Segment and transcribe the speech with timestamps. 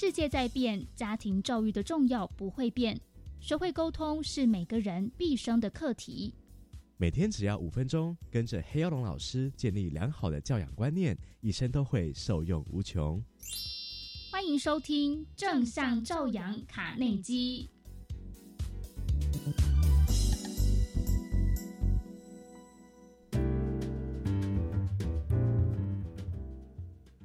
[0.00, 2.98] 世界在变，家庭教育的重要不会变。
[3.38, 6.32] 学会沟通是每个人毕生的课题。
[6.96, 13.22] 每天只要五分钟，跟着黑曜龙老师建立良好的教养观念，一生都会受用无穷。
[14.30, 17.68] 欢迎收听正向教养卡内基。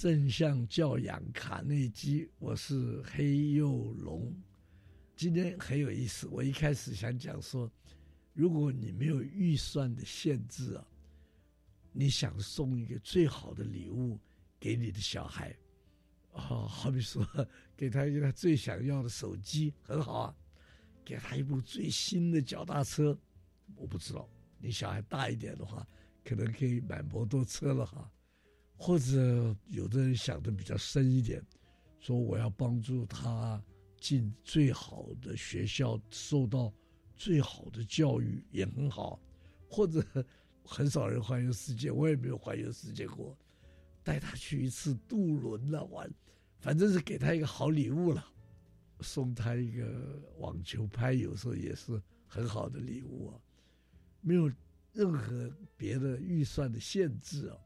[0.00, 4.34] 正向教养卡内基，我是黑幼龙。
[5.14, 7.70] 今天很有意思，我一开始想讲说。
[8.32, 10.86] 如果你没有预算的限制啊，
[11.92, 14.18] 你想送一个最好的礼物
[14.58, 15.54] 给你的小孩，
[16.32, 17.22] 哦，好比说
[17.76, 20.34] 给他一个他最想要的手机，很好啊；
[21.04, 23.14] 给他一部最新的脚踏车，
[23.76, 24.26] 我不知道，
[24.58, 25.86] 你小孩大一点的话，
[26.24, 28.10] 可能可以买摩托车了哈。
[28.80, 31.40] 或者有的人想的比较深一点，
[31.98, 33.62] 说我要帮助他
[34.00, 36.72] 进最好的学校，受到。
[37.16, 39.20] 最好的教育也很好，
[39.68, 40.02] 或者
[40.64, 43.36] 很少人环游世界，我也没有环游世界过。
[44.02, 46.10] 带他去一次渡轮了玩，
[46.60, 48.24] 反正是给他一个好礼物了。
[49.00, 53.38] 送他一个网球拍，有时候也是很好的礼物啊。
[54.22, 54.50] 没有
[54.94, 57.58] 任何别的预算的限制啊。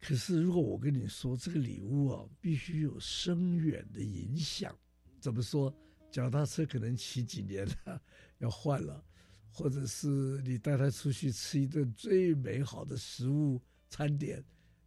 [0.00, 4.76] 可是如果我跟你说这个礼物啊，必须有深远的影响，
[5.20, 5.74] 怎么说？
[6.10, 8.00] 脚踏车可能骑几年了，
[8.38, 9.04] 要换了，
[9.50, 13.60] 或者是你带他出去吃一顿最美好的食物
[13.90, 14.42] 餐点，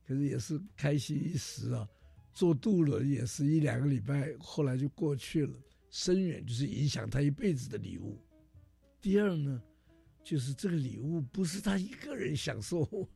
[0.08, 1.88] 可是也是开心一时啊。
[2.34, 5.59] 坐渡轮也是一两个礼拜，后来就过去了。
[5.89, 8.17] 深远就是影响他一辈子的礼物。
[9.02, 9.62] 第二呢，
[10.23, 13.08] 就是这个礼物不是他一个人享受，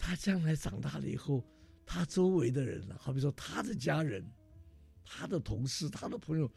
[0.00, 1.44] 他将来长大了以后，
[1.84, 4.26] 他周围的人，好比说他的家人、
[5.04, 6.50] 他的同事、他的朋友。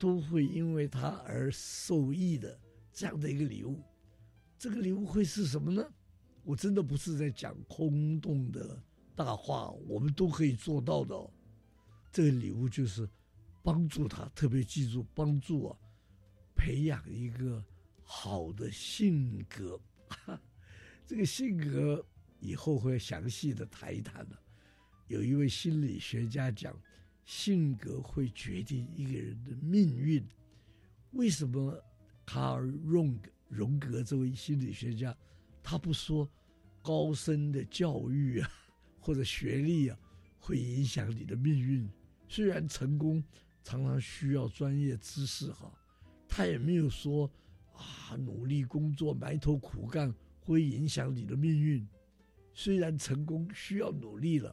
[0.00, 2.56] 都会因为他而受益的
[2.92, 3.82] 这样的一个礼物，
[4.56, 5.84] 这个礼物会是什么呢？
[6.44, 8.80] 我真的不是在讲空洞的
[9.16, 11.16] 大话，我们都可以做到的。
[12.12, 13.08] 这个礼物就是
[13.60, 15.76] 帮助他，特别记住帮助啊，
[16.54, 17.60] 培养一个
[18.04, 19.80] 好的性格。
[21.04, 22.06] 这个性格
[22.40, 24.38] 以后会详细的谈一谈的。
[25.06, 26.74] 有一位心理学家讲。
[27.24, 30.26] 性格会决定一个人的命运。
[31.10, 31.78] 为什么
[32.24, 35.14] 卡尔荣格荣格这位心理学家，
[35.62, 36.26] 他不说
[36.80, 38.50] 高深的教育啊
[38.98, 39.98] 或者学历啊
[40.38, 41.86] 会影响你的命运？
[42.30, 43.22] 虽然成功
[43.62, 45.70] 常常需要专业知识哈，
[46.26, 47.30] 他也没有说
[47.74, 50.10] 啊努力工作埋头苦干
[50.40, 51.86] 会影响你的命运。
[52.60, 54.52] 虽然成功需要努力了。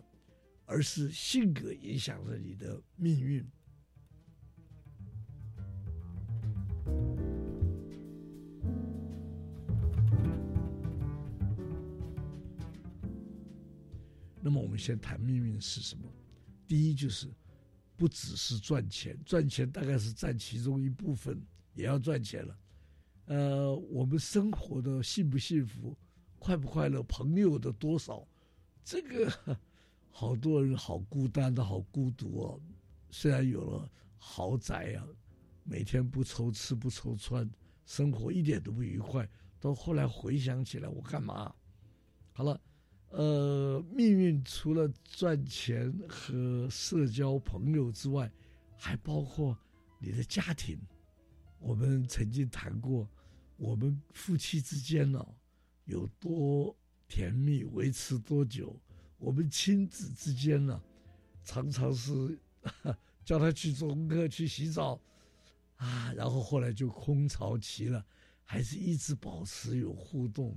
[0.68, 3.46] 而是性格影响着你的命运。
[14.42, 16.12] 那么，我们先谈命运是什么？
[16.68, 17.28] 第一，就是
[17.96, 21.40] 不只是赚钱，赚钱大概是占其中一部分，
[21.76, 22.58] 也要赚钱了。
[23.26, 25.96] 呃，我们生活的幸不幸福、
[26.46, 28.24] 快不快乐、朋友的多少，
[28.84, 29.58] 这个。
[30.12, 32.62] 好多人好孤单的好孤独哦，
[33.10, 35.04] 虽然有了豪宅啊，
[35.64, 37.50] 每天不愁吃不愁穿，
[37.86, 39.28] 生活一点都不愉快。
[39.60, 41.54] 到后来回想起来，我干嘛？
[42.32, 42.62] 好了，
[43.10, 48.32] 呃，命运除了赚钱和社交朋友之外，
[48.78, 49.58] 还包括
[50.00, 50.80] 你的家庭。
[51.58, 53.10] 我们曾经谈过，
[53.58, 55.26] 我们夫妻之间呢，
[55.86, 56.76] 有多
[57.08, 58.80] 甜蜜，维持多久？
[59.18, 60.82] 我们亲子之间呢，
[61.44, 62.38] 常常是
[63.24, 65.00] 叫他去做功课、去洗澡，
[65.78, 68.06] 啊，然后后来就空巢期了，
[68.44, 70.56] 还是一直保持有互动，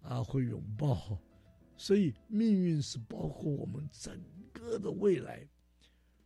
[0.00, 1.18] 啊，会拥抱，
[1.76, 4.20] 所以命运是包括我们整
[4.52, 5.46] 个的未来。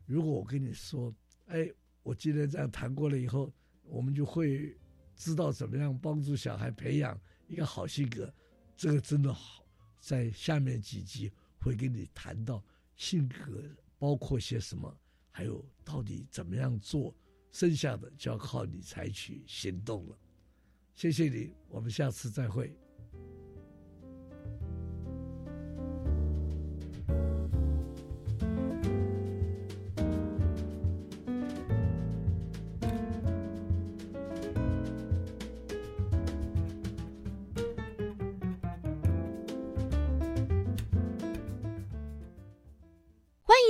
[0.07, 1.13] 如果我跟你说，
[1.47, 1.69] 哎，
[2.03, 4.79] 我今天这样谈过了以后，我们就会
[5.17, 8.33] 知道怎么样帮助小孩培养一个好性格，
[8.77, 9.65] 这个真的好，
[10.01, 11.33] 在下面几集。
[11.59, 12.63] 会跟你谈到
[12.95, 13.61] 性格
[13.99, 14.97] 包括些什么，
[15.33, 17.13] 还有到底怎么样做，
[17.51, 20.17] 剩下的就要靠你采取行动了。
[20.95, 22.73] 谢谢你，我们下次再会。